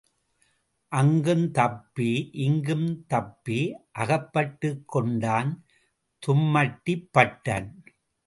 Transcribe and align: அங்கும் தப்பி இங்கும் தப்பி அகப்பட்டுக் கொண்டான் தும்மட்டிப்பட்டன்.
அங்கும் 0.91 1.51
தப்பி 1.51 2.29
இங்கும் 2.33 3.05
தப்பி 3.07 3.59
அகப்பட்டுக் 3.91 4.87
கொண்டான் 4.87 5.51
தும்மட்டிப்பட்டன். 6.23 7.69